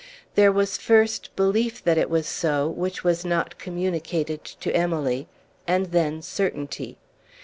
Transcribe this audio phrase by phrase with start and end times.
[0.33, 5.27] There was first belief that it was so, which was not communicated to Emily,
[5.67, 6.97] and then certainty.